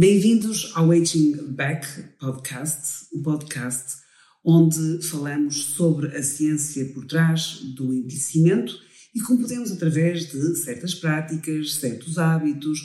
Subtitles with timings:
[0.00, 1.86] Bem-vindos ao Aging Back
[2.18, 3.98] Podcast, o podcast
[4.42, 8.74] onde falamos sobre a ciência por trás do envelhecimento
[9.14, 12.80] e como podemos, através de certas práticas, certos hábitos,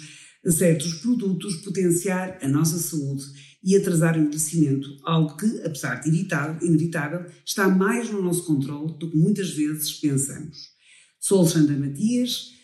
[0.46, 3.24] certos produtos, potenciar a nossa saúde
[3.64, 9.10] e atrasar o envelhecimento, algo que, apesar de inevitável, está mais no nosso controle do
[9.10, 10.58] que muitas vezes pensamos.
[11.18, 12.55] Sou Alexandra Matias,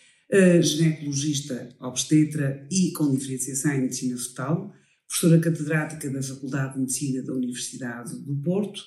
[0.62, 4.72] ginecologista obstetra e com diferenciação em medicina fetal,
[5.06, 8.82] professora catedrática da Faculdade de Medicina da Universidade do Porto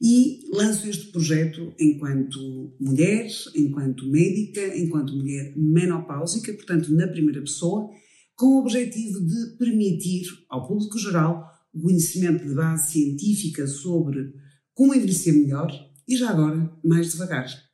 [0.00, 7.90] e lanço este projeto enquanto mulher, enquanto médica, enquanto mulher menopáusica, portanto na primeira pessoa,
[8.34, 14.32] com o objetivo de permitir ao público geral o conhecimento de base científica sobre
[14.72, 15.70] como envelhecer melhor
[16.08, 17.69] e já agora mais devagar.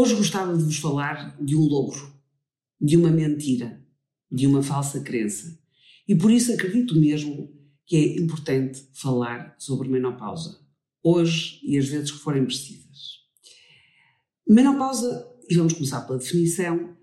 [0.00, 2.14] Hoje gostava de vos falar de um logro,
[2.80, 3.84] de uma mentira,
[4.30, 5.58] de uma falsa crença.
[6.06, 7.52] E por isso acredito mesmo
[7.84, 10.60] que é importante falar sobre menopausa,
[11.02, 13.24] hoje e as vezes que forem precisas.
[14.48, 16.96] Menopausa, e vamos começar pela definição,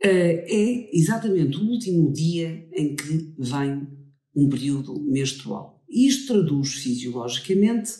[0.00, 3.84] eh, é exatamente o último dia em que vem
[4.32, 5.82] um período menstrual.
[5.90, 7.90] Isto traduz fisiologicamente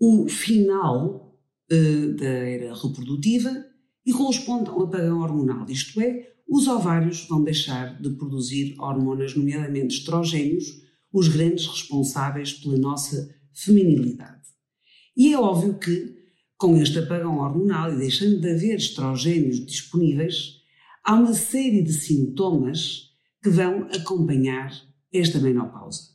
[0.00, 1.31] o final
[1.72, 3.64] eh, da era reprodutiva
[4.04, 9.34] e corresponde a um apagão hormonal, isto é, os ovários vão deixar de produzir hormonas,
[9.34, 10.66] nomeadamente estrogénios,
[11.10, 14.42] os grandes responsáveis pela nossa feminilidade.
[15.16, 16.14] E é óbvio que,
[16.58, 20.58] com este apagão hormonal e deixando de haver estrogénios disponíveis,
[21.02, 24.70] há uma série de sintomas que vão acompanhar
[25.10, 26.11] esta menopausa.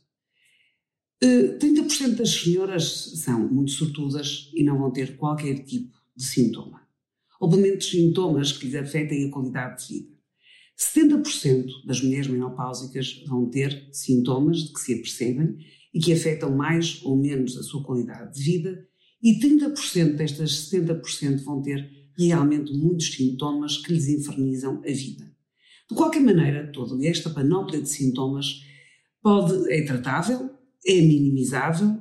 [1.22, 6.82] 30% eh, das senhoras são muito sortudas e não vão ter qualquer tipo de sintoma,
[7.40, 10.18] ou pelo menos sintomas que lhes afetem a qualidade de vida.
[10.78, 15.58] 70% das mulheres menopáusicas vão ter sintomas de que se apercebem
[15.92, 18.86] e que afetam mais ou menos a sua qualidade de vida,
[19.20, 25.24] e 30% destas 70% vão ter realmente muitos sintomas que lhes infernizam a vida.
[25.90, 28.62] De qualquer maneira, toda esta panóplia de sintomas
[29.20, 30.50] pode, é tratável,
[30.86, 31.98] é minimizável,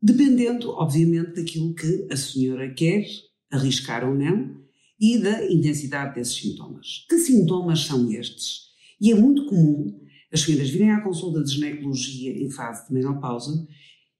[0.00, 3.04] dependendo, obviamente, daquilo que a senhora quer,
[3.50, 4.62] arriscar ou não,
[4.98, 7.06] e da intensidade desses sintomas.
[7.08, 8.72] Que sintomas são estes?
[9.00, 10.00] E é muito comum
[10.32, 13.66] as senhoras virem à consulta de ginecologia em fase de menopausa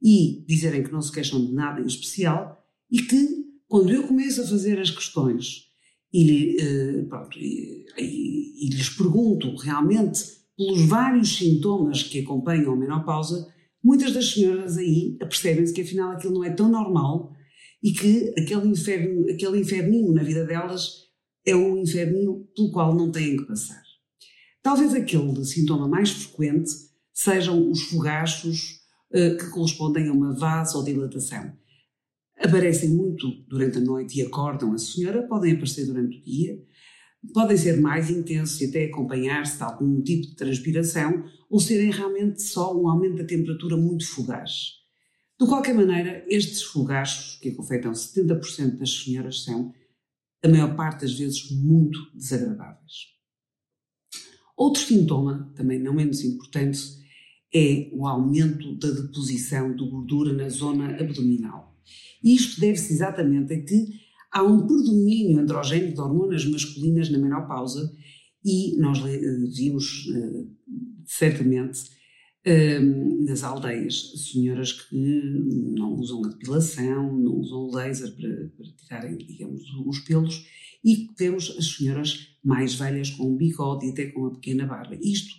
[0.02, 4.42] e dizerem que não se queixam de nada em especial e que, quando eu começo
[4.42, 5.68] a fazer as questões
[6.12, 10.20] e, eh, pronto, e, e, e lhes pergunto realmente
[10.56, 13.48] pelos vários sintomas que acompanham a menopausa,
[13.82, 17.32] muitas das senhoras aí apercebem-se que afinal aquilo não é tão normal
[17.82, 21.02] e que aquele, inferno, aquele inferninho na vida delas
[21.44, 23.82] é um inferninho pelo qual não têm que passar.
[24.62, 26.70] Talvez aquele sintoma mais frequente
[27.12, 31.52] sejam os fogachos uh, que correspondem a uma vasodilatação.
[32.38, 36.60] Aparecem muito durante a noite e acordam a senhora, podem aparecer durante o dia,
[37.32, 42.42] podem ser mais intensos e até acompanhar-se de algum tipo de transpiração ou serem realmente
[42.42, 44.82] só um aumento da temperatura muito fugaz.
[45.40, 49.72] De qualquer maneira, estes fogachos, que afetam 70% das senhoras, são,
[50.42, 53.12] a maior parte das vezes, muito desagradáveis.
[54.56, 56.80] Outro sintoma, também não menos importante,
[57.54, 61.76] é o aumento da deposição de gordura na zona abdominal.
[62.22, 64.00] Isto deve-se exatamente a que
[64.32, 67.92] há um predomínio androgénico de hormonas masculinas na menopausa
[68.44, 68.98] e nós
[69.54, 70.50] vimos uh,
[71.04, 71.80] certamente
[72.46, 74.96] uh, nas aldeias senhoras que
[75.76, 80.44] não usam a depilação, não usam laser para, para tirarem, digamos, os pelos
[80.84, 84.96] e vemos as senhoras mais velhas com bigode e até com uma pequena barba.
[85.00, 85.34] Isto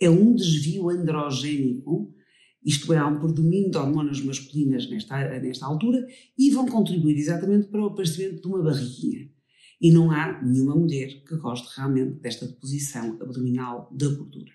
[0.00, 2.12] é um desvio androgénico
[2.64, 6.06] isto é, há um predomínio de hormonas masculinas nesta, nesta altura
[6.36, 9.30] e vão contribuir exatamente para o aparecimento de uma barriguinha.
[9.80, 14.52] E não há nenhuma mulher que goste realmente desta deposição abdominal da gordura.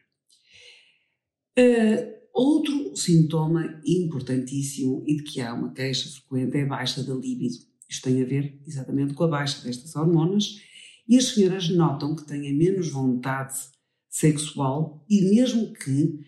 [1.58, 7.14] Uh, outro sintoma importantíssimo e de que há uma queixa frequente é a baixa da
[7.14, 7.56] libido.
[7.90, 10.60] Isto tem a ver exatamente com a baixa destas hormonas
[11.08, 13.54] e as senhoras notam que têm menos vontade
[14.10, 16.20] sexual e mesmo que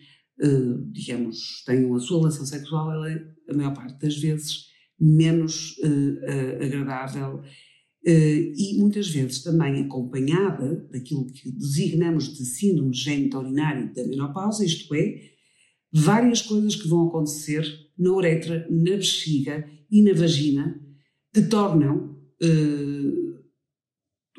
[0.42, 4.66] uh, digamos, tenham a sua relação sexual, ela é, a maior parte das vezes,
[4.98, 7.42] menos uh, agradável
[8.08, 14.94] e muitas vezes também acompanhada daquilo que designamos de síndrome gênito urinário da menopausa, isto
[14.94, 15.32] é,
[15.92, 17.66] várias coisas que vão acontecer
[17.98, 20.80] na uretra, na bexiga e na vagina
[21.34, 22.16] que tornam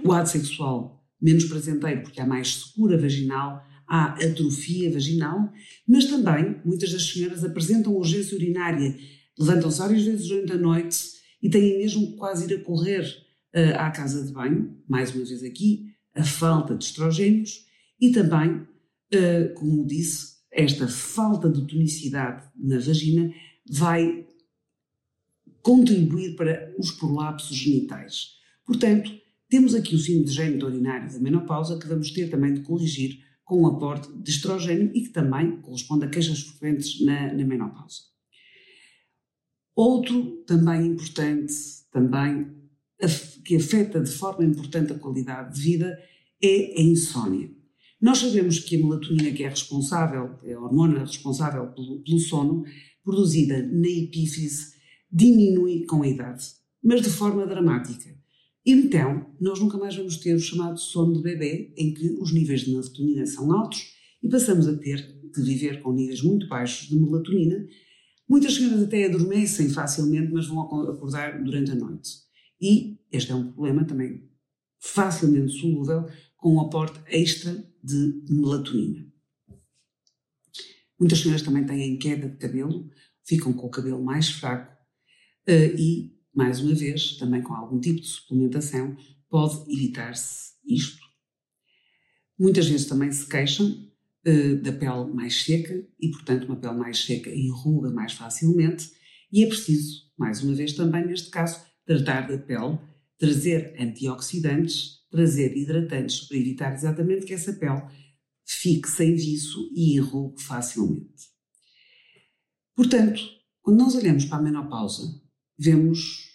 [0.01, 5.51] o ato sexual menos prazenteiro, porque há mais secura vaginal, há atrofia vaginal,
[5.87, 8.97] mas também muitas das senhoras apresentam urgência urinária,
[9.39, 10.97] levantam-se várias vezes durante a noite
[11.41, 13.03] e têm mesmo que quase ir a correr
[13.55, 17.65] uh, à casa de banho, mais uma vez aqui, a falta de estrogénios
[17.99, 23.31] e também, uh, como disse, esta falta de tonicidade na vagina
[23.69, 24.25] vai
[25.61, 28.37] contribuir para os prolapsos genitais.
[28.65, 29.11] Portanto,
[29.49, 33.19] temos aqui o síndrome de gênito urinário da menopausa que vamos ter também de corrigir
[33.47, 38.01] com o aporte de estrogênio e que também corresponde a queixas frequentes na, na menopausa.
[39.73, 41.53] Outro também importante,
[41.89, 42.57] também
[43.45, 45.97] que afeta de forma importante a qualidade de vida
[46.43, 47.49] é a insónia.
[48.01, 52.65] Nós sabemos que a melatonina, que é responsável, é a hormona responsável pelo, pelo sono,
[53.01, 54.73] produzida na epífise,
[55.09, 56.43] diminui com a idade,
[56.83, 58.13] mas de forma dramática.
[58.69, 62.61] Então, nós nunca mais vamos ter o chamado sono de bebê, em que os níveis
[62.61, 64.97] de melatonina são altos e passamos a ter
[65.33, 67.65] de viver com níveis muito baixos de melatonina.
[68.27, 72.09] Muitas senhoras até adormecem facilmente, mas vão acordar durante a noite.
[72.59, 74.29] E este é um problema também
[74.79, 76.05] facilmente solúvel
[76.35, 79.07] com um aporte extra de melatonina.
[80.99, 82.89] Muitas senhoras também têm queda de cabelo,
[83.23, 84.73] ficam com o cabelo mais fraco
[85.47, 88.95] uh, e mais uma vez, também com algum tipo de suplementação,
[89.27, 91.01] pode evitar-se isto.
[92.39, 93.67] Muitas vezes também se queixam
[94.27, 98.91] uh, da pele mais seca e, portanto, uma pele mais seca enruga mais facilmente
[99.31, 102.77] e é preciso, mais uma vez também neste caso, tratar da pele,
[103.17, 107.81] trazer antioxidantes, trazer hidratantes para evitar exatamente que essa pele
[108.45, 111.25] fique sem viço e enrugue facilmente.
[112.75, 113.21] Portanto,
[113.63, 115.19] quando nós olhamos para a menopausa,
[115.57, 116.26] vemos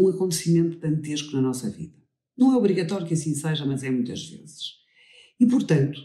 [0.00, 1.94] um acontecimento dantesco na nossa vida.
[2.36, 4.80] Não é obrigatório que assim seja, mas é muitas vezes.
[5.38, 6.00] E, portanto,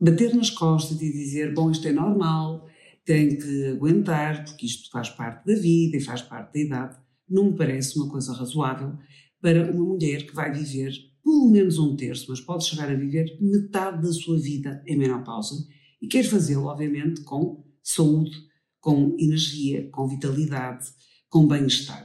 [0.00, 2.68] bater nas costas e dizer: bom, isto é normal,
[3.04, 6.96] tem que aguentar, porque isto faz parte da vida e faz parte da idade,
[7.28, 8.96] não me parece uma coisa razoável
[9.40, 10.92] para uma mulher que vai viver
[11.24, 15.54] pelo menos um terço, mas pode chegar a viver metade da sua vida em menopausa
[16.00, 18.36] e quer fazê-lo, obviamente, com saúde,
[18.80, 20.86] com energia, com vitalidade,
[21.28, 22.04] com bem-estar.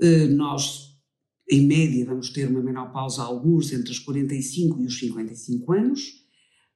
[0.00, 0.96] Eh, nós,
[1.50, 6.00] em média, vamos ter uma menopausa alguns entre os 45 e os 55 anos.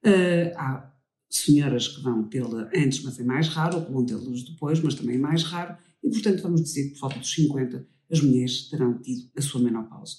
[0.05, 0.93] Eh, há
[1.28, 4.94] senhoras que vão tê-la antes, mas é mais raro, ou que vão tê-las depois, mas
[4.94, 5.76] também é mais raro.
[6.02, 9.61] E, portanto, vamos dizer que por volta dos 50 as mulheres terão tido a sua
[9.61, 10.16] menopausa.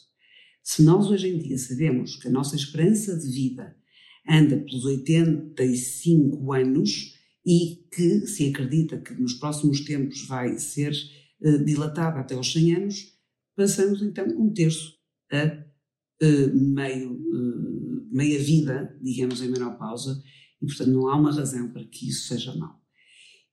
[0.64, 3.76] Se nós hoje em dia sabemos que a nossa esperança de vida
[4.30, 7.16] anda pelos 85 anos
[7.46, 10.94] e que se acredita que nos próximos tempos vai ser
[11.42, 13.18] dilatada até aos 100 anos,
[13.56, 14.98] passamos então um terço
[15.32, 15.46] a
[16.24, 20.22] uh, meio, uh, meia vida, digamos, em menopausa,
[20.62, 22.80] e portanto não há uma razão para que isso seja mau.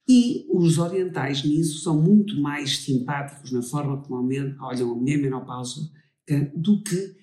[0.08, 4.26] E os orientais nisso são muito mais simpáticos na forma como
[4.60, 5.90] olham a mulher menopausa
[6.54, 7.14] do que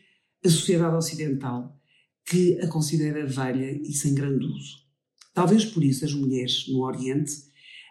[0.43, 1.79] a sociedade ocidental,
[2.25, 4.85] que a considera velha e sem grande uso.
[5.33, 7.31] Talvez por isso as mulheres no Oriente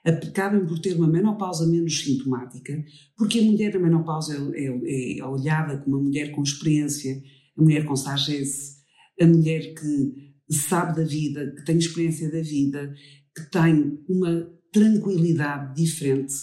[0.04, 2.84] acabem por ter uma menopausa menos sintomática,
[3.16, 7.22] porque a mulher na menopausa é, é, é olhada como uma mulher com experiência,
[7.56, 8.76] a mulher com sagesse,
[9.20, 12.94] a mulher que sabe da vida, que tem experiência da vida,
[13.34, 16.34] que tem uma tranquilidade diferente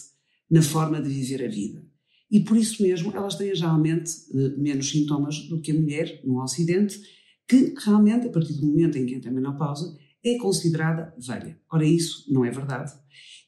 [0.49, 1.85] na forma de viver a vida.
[2.31, 6.41] E por isso mesmo elas têm geralmente eh, menos sintomas do que a mulher no
[6.41, 6.99] Ocidente,
[7.47, 11.59] que realmente, a partir do momento em que entra a menopausa, é considerada velha.
[11.71, 12.91] Ora, isso não é verdade.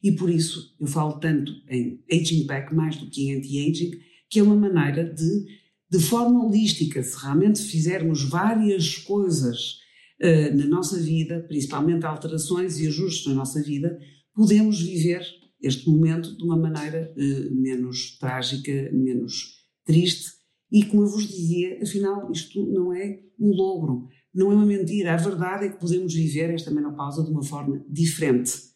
[0.02, 3.92] E por isso eu falo tanto em aging back mais do que em anti-aging,
[4.28, 5.46] que é uma maneira de,
[5.90, 9.78] de forma holística, se realmente fizermos várias coisas
[10.20, 13.98] uh, na nossa vida, principalmente alterações e ajustes na nossa vida,
[14.34, 15.24] podemos viver
[15.62, 20.32] este momento de uma maneira uh, menos trágica, menos triste.
[20.70, 25.14] E como eu vos dizia, afinal, isto não é um logro, não é uma mentira.
[25.14, 28.74] A verdade é que podemos viver esta menopausa de uma forma diferente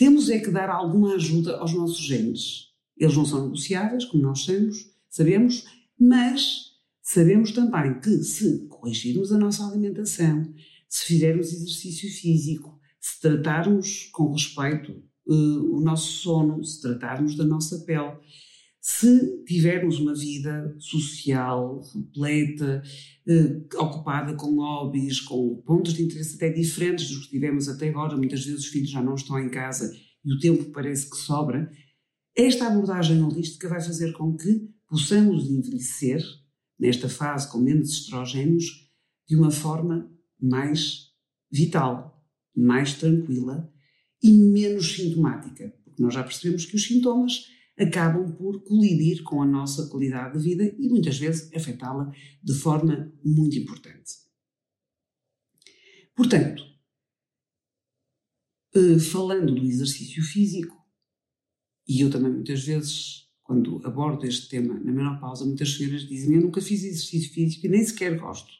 [0.00, 2.68] temos é que dar alguma ajuda aos nossos genes.
[2.96, 5.66] Eles não são negociáveis, como nós sabemos, sabemos,
[5.98, 6.70] mas
[7.02, 10.54] sabemos também que se corrigirmos a nossa alimentação,
[10.88, 14.90] se fizermos exercício físico, se tratarmos com respeito
[15.26, 18.16] uh, o nosso sono, se tratarmos da nossa pele,
[18.80, 22.82] se tivermos uma vida social, repleta,
[23.28, 28.16] eh, ocupada com hobbies, com pontos de interesse até diferentes dos que tivemos até agora,
[28.16, 29.92] muitas vezes os filhos já não estão em casa
[30.24, 31.70] e o tempo parece que sobra,
[32.34, 36.22] esta abordagem holística vai fazer com que possamos envelhecer,
[36.78, 38.64] nesta fase com menos estrogénios,
[39.28, 40.10] de uma forma
[40.40, 41.10] mais
[41.52, 42.24] vital,
[42.56, 43.70] mais tranquila
[44.22, 47.44] e menos sintomática, porque nós já percebemos que os sintomas
[47.80, 53.12] acabam por colidir com a nossa qualidade de vida e muitas vezes afetá-la de forma
[53.24, 54.20] muito importante.
[56.14, 56.62] Portanto,
[58.74, 60.76] eh, falando do exercício físico,
[61.88, 66.42] e eu também muitas vezes, quando abordo este tema na menopausa, muitas senhoras dizem: Eu
[66.42, 68.52] nunca fiz exercício físico e nem sequer gosto.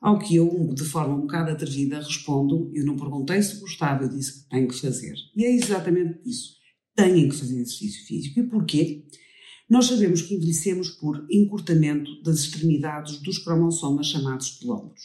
[0.00, 4.08] Ao que eu, de forma um bocado atrevida, respondo: Eu não perguntei se gostava, eu
[4.08, 5.14] disse que tenho que fazer.
[5.36, 6.59] E é exatamente isso.
[7.04, 8.40] Têm que fazer exercício físico.
[8.40, 9.04] E porquê?
[9.68, 15.02] Nós sabemos que envelhecemos por encurtamento das extremidades dos cromossomas chamados telómeros.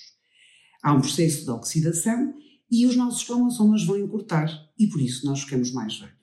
[0.82, 2.34] Há um processo de oxidação
[2.72, 6.16] e os nossos cromossomas vão encurtar e por isso nós ficamos mais velhos.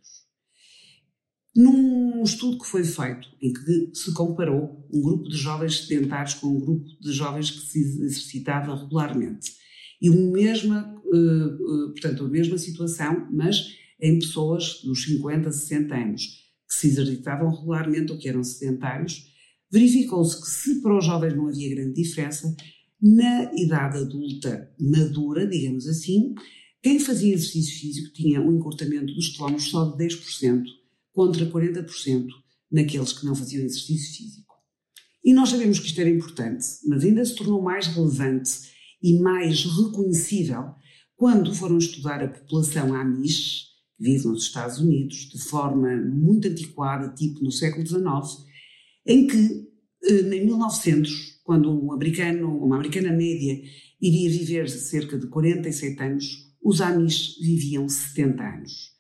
[1.55, 6.49] Num estudo que foi feito, em que se comparou um grupo de jovens sedentários com
[6.49, 9.53] um grupo de jovens que se exercitava regularmente,
[10.01, 15.53] e a mesma, eh, eh, portanto, a mesma situação, mas em pessoas dos 50 a
[15.53, 16.23] 60 anos,
[16.69, 19.33] que se exercitavam regularmente ou que eram sedentários,
[19.71, 22.55] verificou-se que se para os jovens não havia grande diferença,
[23.01, 26.35] na idade adulta madura, digamos assim,
[26.83, 30.65] quem fazia exercício físico tinha um encurtamento dos telómeros só de 10%,
[31.13, 32.27] contra 40%
[32.71, 34.55] naqueles que não faziam exercício físico.
[35.25, 38.51] E nós sabemos que isto era importante, mas ainda se tornou mais relevante
[39.01, 40.75] e mais reconhecível
[41.15, 43.72] quando foram estudar a população Amish,
[44.03, 48.03] vive nos Estados Unidos, de forma muito antiquada, tipo no século XIX,
[49.07, 49.69] em que,
[50.05, 53.63] eh, em 1900, quando um americano, uma americana média
[54.01, 58.93] iria viver cerca de 47 anos, os Amish viviam 70 anos.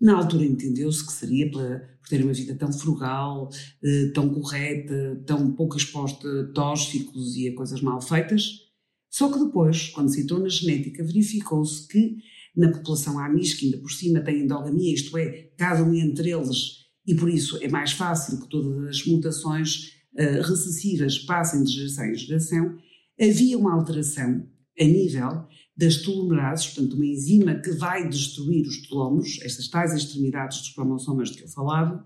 [0.00, 3.48] Na altura entendeu-se que seria por ter uma vida tão frugal,
[3.82, 8.64] eh, tão correta, tão pouco exposta a tóxicos e a coisas mal feitas.
[9.10, 12.16] Só que depois, quando se entrou na genética, verificou-se que
[12.56, 17.14] na população Amish, que ainda por cima tem endogamia, isto é, casam entre eles e
[17.14, 22.14] por isso é mais fácil que todas as mutações uh, recessivas passem de geração em
[22.14, 22.78] geração,
[23.20, 24.46] havia uma alteração
[24.80, 25.46] a nível
[25.76, 31.30] das telomerase, portanto, uma enzima que vai destruir os telómeros, estas tais extremidades dos cromossomas
[31.30, 32.04] de que eu falava,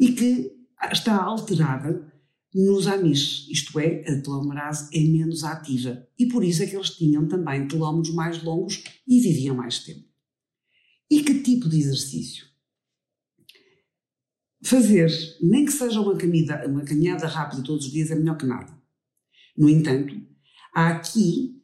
[0.00, 0.50] e que
[0.90, 2.12] está alterada
[2.54, 6.90] nos amis, isto é, a telomerase é menos ativa e por isso é que eles
[6.90, 10.06] tinham também telómeros mais longos e viviam mais tempo.
[11.10, 12.46] E que tipo de exercício?
[14.64, 15.10] Fazer,
[15.40, 18.76] nem que seja uma caminhada, uma caminhada rápida todos os dias, é melhor que nada.
[19.56, 20.20] No entanto,
[20.74, 21.62] há aqui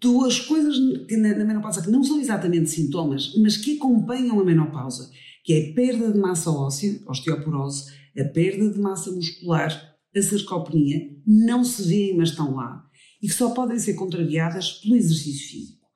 [0.00, 0.76] duas coisas
[1.10, 5.10] na menopausa que não são exatamente sintomas, mas que acompanham a menopausa,
[5.44, 11.14] que é a perda de massa óssea, osteoporose, a perda de massa muscular, a sarcopenia,
[11.26, 12.84] não se vêem, mas estão lá,
[13.22, 15.86] e que só podem ser contrariadas pelo exercício físico.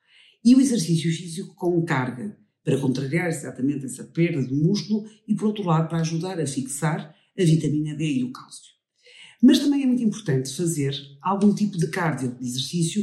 [0.45, 5.47] E o exercício físico com carga, para contrariar exatamente essa perda de músculo e, por
[5.47, 8.71] outro lado, para ajudar a fixar a vitamina D e o cálcio.
[9.43, 13.03] Mas também é muito importante fazer algum tipo de cardio, de exercício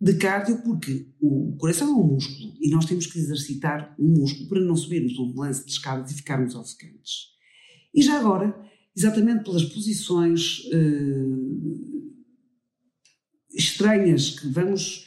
[0.00, 4.20] de cardio, porque o coração é um músculo e nós temos que exercitar o um
[4.20, 7.33] músculo para não subirmos um lance de escadas e ficarmos ofegantes.
[7.94, 8.54] E já agora,
[8.96, 12.14] exatamente pelas posições uh,
[13.54, 15.06] estranhas que vamos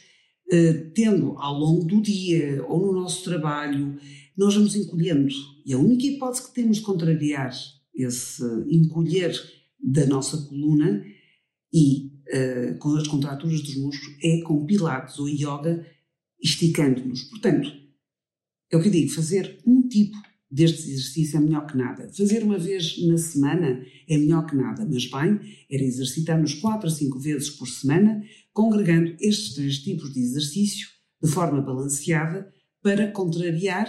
[0.52, 3.98] uh, tendo ao longo do dia ou no nosso trabalho,
[4.36, 5.28] nós vamos encolhendo.
[5.66, 7.52] E a única hipótese que temos de contrariar
[7.94, 9.34] esse encolher
[9.78, 11.04] da nossa coluna
[11.72, 15.86] e uh, com as contraturas dos músculos é com pilates ou yoga
[16.40, 17.24] esticando-nos.
[17.24, 17.70] Portanto,
[18.70, 20.16] é o que eu digo, fazer um tipo
[20.50, 22.10] deste exercício é melhor que nada.
[22.16, 25.40] Fazer uma vez na semana é melhor que nada, mas bem,
[25.70, 30.88] era exercitar-nos quatro a cinco vezes por semana, congregando estes três tipos de exercício
[31.22, 32.50] de forma balanceada
[32.82, 33.88] para contrariar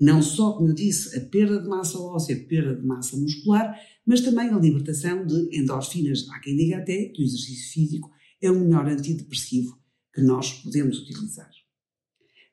[0.00, 3.76] não só, como eu disse, a perda de massa óssea, a perda de massa muscular,
[4.06, 6.28] mas também a libertação de endorfinas.
[6.30, 8.10] Há quem diga até que o exercício físico
[8.40, 9.76] é o melhor antidepressivo
[10.14, 11.50] que nós podemos utilizar.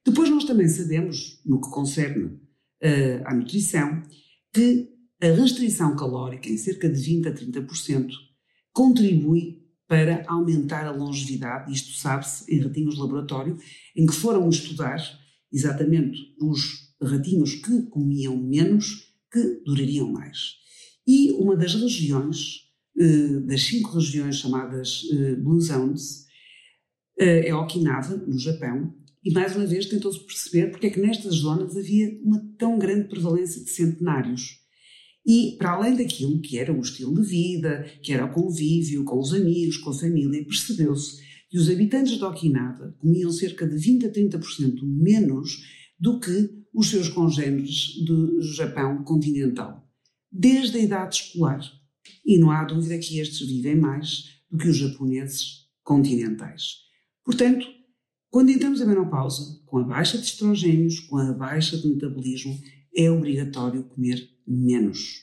[0.03, 2.39] Depois nós também sabemos, no que concerne
[2.83, 4.01] uh, à nutrição,
[4.53, 4.89] que
[5.21, 8.11] a restrição calórica em cerca de 20 a 30%
[8.71, 13.57] contribui para aumentar a longevidade, isto sabe-se em ratinhos de laboratório,
[13.95, 14.99] em que foram estudar
[15.51, 20.55] exatamente os ratinhos que comiam menos, que durariam mais.
[21.07, 26.25] E uma das regiões, eh, das cinco regiões chamadas eh, Blue Zones,
[27.17, 28.93] é Okinawa, no Japão,
[29.25, 33.07] e mais uma vez tentou-se perceber porque é que nestas zonas havia uma tão grande
[33.07, 34.59] prevalência de centenários.
[35.25, 39.17] E, para além daquilo que era o estilo de vida, que era o convívio com
[39.17, 44.05] os amigos, com a família, percebeu-se que os habitantes de Okinawa comiam cerca de 20
[44.05, 45.63] a 30% menos
[45.99, 49.89] do que os seus congêneres do Japão continental,
[50.31, 51.61] desde a idade escolar.
[52.23, 56.85] E não há dúvida que estes vivem mais do que os japoneses continentais.
[57.23, 57.65] Portanto,
[58.35, 62.59] quando entramos em menopausa, com a baixa de estrogénios, com a baixa de metabolismo,
[62.93, 65.21] é obrigatório comer menos.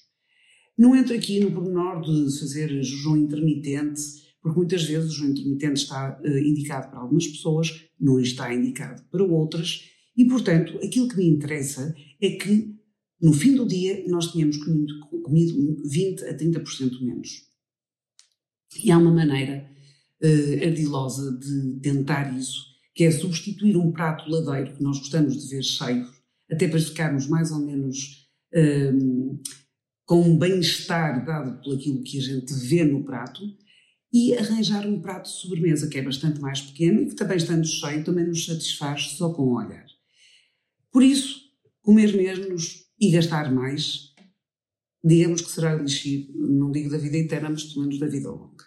[0.79, 4.01] Não entro aqui no pormenor de fazer jejum intermitente,
[4.41, 9.03] porque muitas vezes o jejum intermitente está uh, indicado para algumas pessoas, não está indicado
[9.11, 12.75] para outras, e portanto aquilo que me interessa é que
[13.21, 17.43] no fim do dia nós tínhamos comido, comido 20 a 30% menos.
[18.83, 19.69] E há uma maneira
[20.23, 25.55] uh, ardilosa de tentar isso, que é substituir um prato ladeiro que nós gostamos de
[25.55, 26.07] ver cheio,
[26.51, 29.41] até para ficarmos mais ou menos um,
[30.05, 33.43] com um bem-estar dado por aquilo que a gente vê no prato,
[34.13, 37.67] e arranjar um prato de sobremesa que é bastante mais pequeno e que também estando
[37.67, 39.87] cheio também nos satisfaz só com o olhar.
[40.91, 41.41] Por isso,
[41.81, 44.13] comer menos e gastar mais,
[45.03, 48.67] digamos que será elixir, não digo da vida eterna, mas pelo menos da vida longa.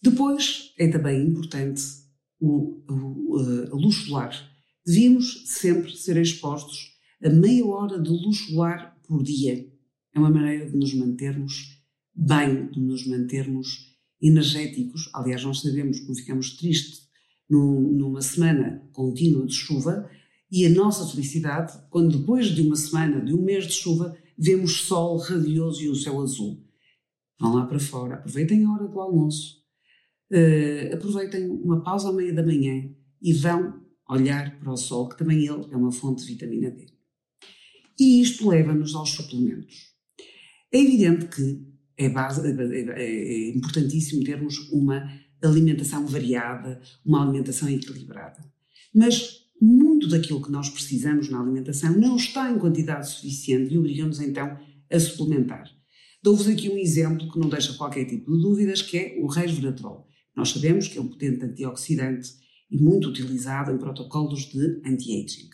[0.00, 1.82] Depois, é também importante
[2.42, 3.38] o, o,
[3.70, 4.34] a luz solar.
[4.84, 6.90] Devíamos sempre ser expostos
[7.22, 9.64] a meia hora de luz solar por dia.
[10.12, 11.80] É uma maneira de nos mantermos
[12.12, 15.08] bem, de nos mantermos energéticos.
[15.14, 17.02] Aliás, nós sabemos como ficamos tristes
[17.48, 20.10] numa semana contínua de chuva
[20.50, 24.80] e a nossa felicidade quando depois de uma semana, de um mês de chuva, vemos
[24.82, 26.60] sol radioso e o céu azul.
[27.38, 29.61] Vão lá para fora, aproveitem a hora do almoço,
[30.32, 35.18] uh, aproveitem uma pausa à meia da manhã e vão olhar para o sol, que
[35.18, 36.86] também ele é uma fonte de vitamina D.
[37.98, 39.92] E isto leva-nos aos suplementos.
[40.72, 45.08] É evidente que é, base, é, é, é importantíssimo termos uma
[45.42, 48.44] alimentação variada, uma alimentação equilibrada.
[48.94, 54.20] Mas muito daquilo que nós precisamos na alimentação não está em quantidade suficiente e obrigamos
[54.20, 54.58] então
[54.90, 55.70] a suplementar.
[56.22, 60.06] Dou-vos aqui um exemplo que não deixa qualquer tipo de dúvidas, que é o resveratrol.
[60.36, 62.30] Nós sabemos que é um potente antioxidante
[62.70, 65.50] e muito utilizado em protocolos de anti-aging.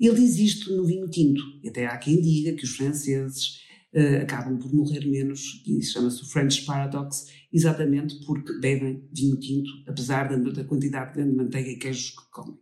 [0.00, 3.58] Ele existe no vinho tinto, e até há quem diga que os franceses
[3.92, 9.38] uh, acabam por morrer menos, e isso chama-se o French Paradox, exatamente porque bebem vinho
[9.38, 12.56] tinto, apesar da, da quantidade de manteiga e queijos que comem.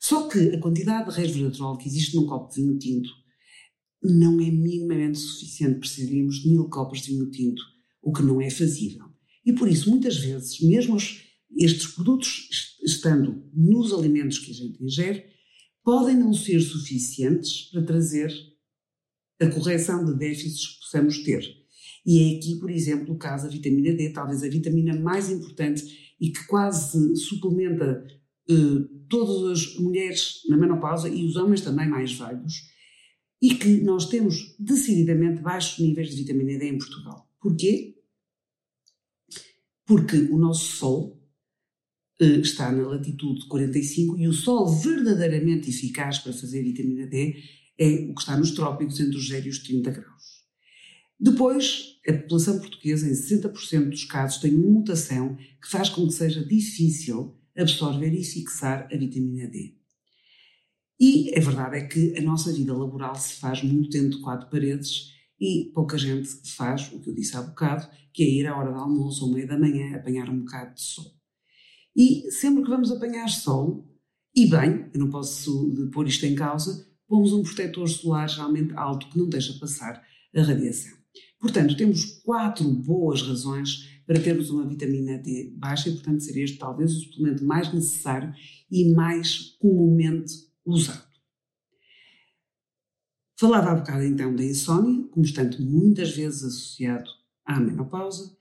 [0.00, 3.10] Só que a quantidade de resveratrol que existe num copo de vinho tinto
[4.02, 7.62] não é minimamente suficiente, precisaríamos de mil copos de vinho tinto,
[8.02, 9.09] o que não é fazível.
[9.44, 10.96] E por isso, muitas vezes, mesmo
[11.56, 12.48] estes produtos
[12.84, 15.24] estando nos alimentos que a gente ingere,
[15.82, 18.32] podem não ser suficientes para trazer
[19.40, 21.42] a correção de déficits que possamos ter.
[22.04, 26.14] E é aqui, por exemplo, o caso da vitamina D, talvez a vitamina mais importante
[26.20, 28.06] e que quase suplementa
[28.48, 32.68] eh, todas as mulheres na menopausa e os homens também mais velhos,
[33.40, 37.26] e que nós temos decididamente baixos níveis de vitamina D em Portugal.
[37.40, 37.96] Porquê?
[39.90, 41.20] Porque o nosso Sol
[42.20, 47.42] eh, está na latitude 45 e o Sol verdadeiramente eficaz para fazer vitamina D
[47.76, 50.44] é o que está nos trópicos entre os 0 e os 30 graus.
[51.18, 56.14] Depois, a população portuguesa, em 60% dos casos, tem uma mutação que faz com que
[56.14, 59.74] seja difícil absorver e fixar a vitamina D.
[61.00, 64.48] E a verdade é que a nossa vida laboral se faz muito dentro de quatro
[64.50, 68.56] paredes e pouca gente faz o que eu disse há bocado, que é ir à
[68.56, 71.06] hora do almoço ou meia da manhã apanhar um bocado de sol.
[71.96, 73.88] E sempre que vamos apanhar sol,
[74.34, 79.08] e bem, eu não posso pôr isto em causa, pomos um protetor solar geralmente alto
[79.08, 80.00] que não deixa passar
[80.34, 80.92] a radiação.
[81.40, 86.58] Portanto, temos quatro boas razões para termos uma vitamina D baixa e, portanto, ser este
[86.58, 88.32] talvez o suplemento mais necessário
[88.70, 90.32] e mais comumente
[90.64, 91.09] usado.
[93.40, 97.08] Falava há bocado então da insónia, como estando muitas vezes associado
[97.42, 98.36] à menopausa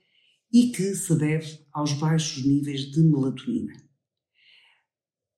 [0.52, 3.82] e que se deve aos baixos níveis de melatonina.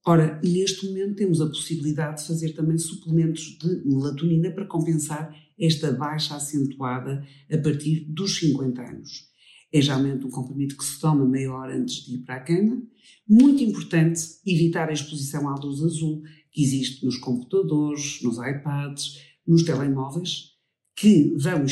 [0.03, 5.91] Ora, neste momento temos a possibilidade de fazer também suplementos de melatonina para compensar esta
[5.91, 9.29] baixa acentuada a partir dos 50 anos.
[9.71, 12.81] É geralmente um comprimido que se toma meia hora antes de ir para a cama.
[13.29, 19.63] Muito importante evitar a exposição à luz azul que existe nos computadores, nos iPads, nos
[19.63, 20.51] telemóveis,
[20.95, 21.65] que vão,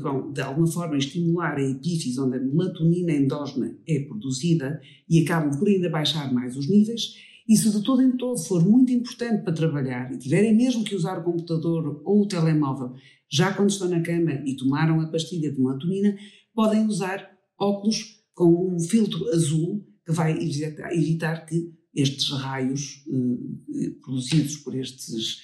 [0.00, 5.58] vão, de alguma forma estimular a epífise onde a melatonina endógena é produzida e acabam
[5.58, 7.14] por ainda baixar mais os níveis.
[7.48, 10.94] E se de todo em todo for muito importante para trabalhar e tiverem mesmo que
[10.94, 12.94] usar o computador ou o telemóvel
[13.30, 16.16] já quando estão na cama e tomaram a pastilha de melatonina,
[16.54, 24.56] podem usar óculos com um filtro azul que vai evitar que estes raios eh, produzidos
[24.58, 25.38] por estes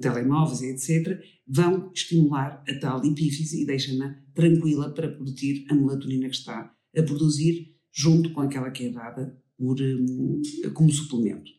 [0.00, 6.34] telemóveis, etc., vão estimular a tal epífise e deixam-na tranquila para produzir a melatonina que
[6.36, 11.50] está a produzir, junto com aquela que é dada por, eh, como suplemento.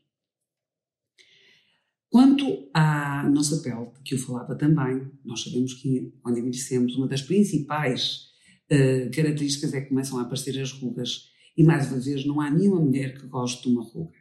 [2.09, 7.21] Quanto à nossa pele, que eu falava também, nós sabemos que quando envelhecemos, uma das
[7.21, 8.29] principais
[8.71, 12.49] uh, características é que começam a aparecer as rugas, e mais uma vez, não há
[12.49, 14.17] nenhuma mulher que goste de uma ruga.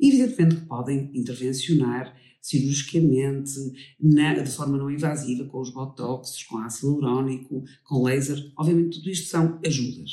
[0.00, 3.52] Evidentemente que podem intervencionar cirurgicamente,
[4.00, 8.38] na, de forma não invasiva, com os botoxes, com ácido hialurónico, com laser.
[8.56, 10.10] Obviamente, tudo isto são ajudas.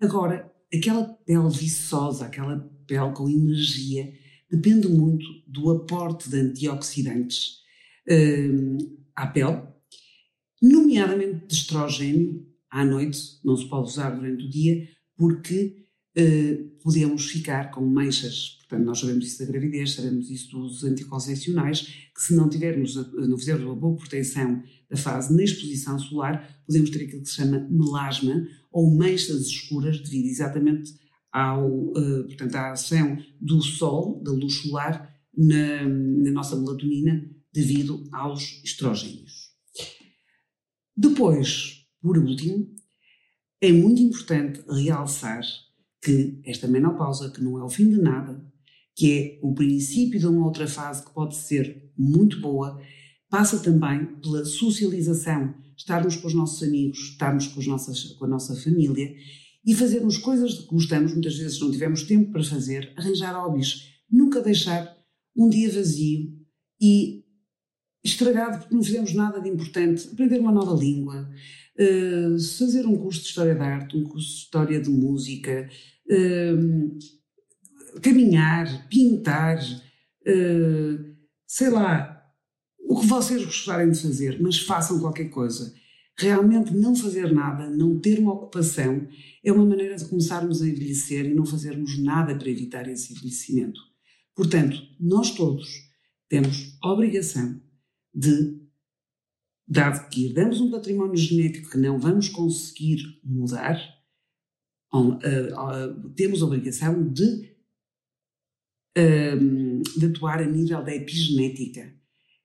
[0.00, 4.12] Agora, aquela pele viçosa, aquela pele com energia,
[4.50, 7.58] depende muito do aporte de antioxidantes
[8.08, 9.62] uh, à pele,
[10.62, 15.87] nomeadamente de estrogênio à noite, não se pode usar durante o dia, porque
[16.82, 21.80] podemos ficar com manchas Portanto, nós sabemos isso da gravidez, sabemos isso dos anticoncepcionais,
[22.14, 26.90] que se não tivermos, não fizermos uma boa proteção da fase na exposição solar, podemos
[26.90, 30.94] ter aquilo que se chama melasma ou manchas escuras devido exatamente
[31.32, 38.06] ao, uh, portanto, à ação do sol, da luz solar, na, na nossa melatonina devido
[38.12, 39.48] aos estrógenos.
[40.94, 42.68] Depois, por último,
[43.62, 45.40] é muito importante realçar
[46.02, 48.44] que esta menopausa, que não é o fim de nada,
[48.94, 52.80] que é o princípio de uma outra fase que pode ser muito boa,
[53.30, 58.56] passa também pela socialização, estarmos com os nossos amigos, estarmos com, nossas, com a nossa
[58.56, 59.14] família
[59.64, 64.40] e fazermos coisas que gostamos, muitas vezes não tivemos tempo para fazer, arranjar hobbies, nunca
[64.40, 64.96] deixar
[65.36, 66.32] um dia vazio
[66.80, 67.24] e
[68.02, 71.30] estragado porque não fizemos nada de importante, aprender uma nova língua,
[71.78, 75.68] uh, fazer um curso de História da Arte, um curso de História de Música,
[76.10, 76.98] uh,
[78.02, 82.18] caminhar, pintar, uh, sei lá,
[82.88, 85.74] o que vocês gostarem de fazer, mas façam qualquer coisa.
[86.16, 89.06] Realmente não fazer nada, não ter uma ocupação,
[89.44, 93.80] é uma maneira de começarmos a envelhecer e não fazermos nada para evitar esse envelhecimento.
[94.34, 95.68] Portanto, nós todos
[96.28, 97.60] temos obrigação
[98.14, 98.57] de,
[99.68, 103.78] dado que herdamos um património genético que não vamos conseguir mudar,
[104.94, 107.58] uh, temos a obrigação de
[109.96, 111.92] de atuar a nível da epigenética.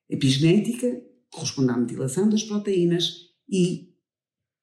[0.10, 3.92] Epigenética corresponde à metilação das proteínas e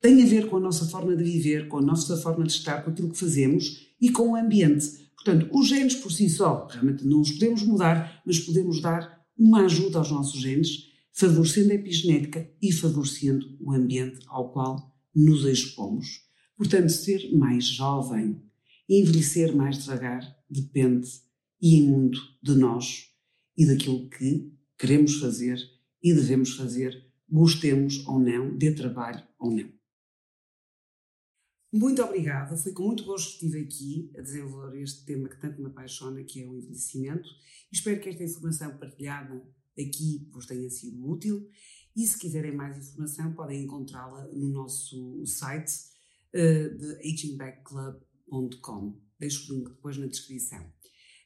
[0.01, 2.83] tem a ver com a nossa forma de viver, com a nossa forma de estar,
[2.83, 4.87] com aquilo que fazemos e com o ambiente.
[5.15, 9.65] Portanto, os genes por si só, realmente não os podemos mudar, mas podemos dar uma
[9.65, 16.29] ajuda aos nossos genes, favorecendo a epigenética e favorecendo o ambiente ao qual nos expomos.
[16.57, 18.43] Portanto, ser mais jovem,
[18.89, 21.09] envelhecer mais devagar, depende
[21.61, 23.09] e imundo de nós
[23.57, 25.59] e daquilo que queremos fazer
[26.03, 29.71] e devemos fazer, gostemos ou não, dê trabalho ou não.
[31.73, 35.61] Muito obrigada, foi com muito gosto que estive aqui a desenvolver este tema que tanto
[35.61, 37.29] me apaixona, que é o envelhecimento.
[37.71, 39.41] Espero que esta informação partilhada
[39.81, 41.49] aqui vos tenha sido útil
[41.97, 45.73] e se quiserem mais informação podem encontrá-la no nosso site
[46.35, 46.99] uh,
[48.61, 49.01] de.
[49.19, 50.73] Deixo o link depois na descrição.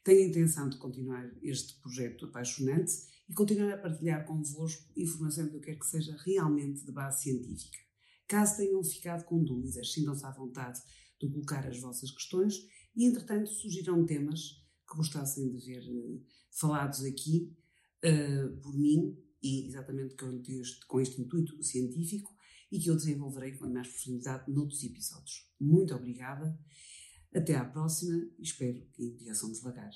[0.02, 2.92] Tenho a intenção de continuar este projeto apaixonante
[3.28, 7.78] e continuar a partilhar convosco informação que eu quero que seja realmente de base científica.
[8.26, 10.80] Caso tenham ficado com dúvidas, sintam-se à vontade
[11.20, 12.54] de colocar as vossas questões
[12.96, 17.56] e, entretanto, sugiram temas que gostassem de ver uh, falados aqui
[18.04, 22.34] uh, por mim e exatamente com este, com este intuito científico
[22.70, 25.46] e que eu desenvolverei com mais profundidade noutros episódios.
[25.60, 26.58] Muito obrigada
[27.34, 29.90] até à próxima e espero que envelheçam devagar.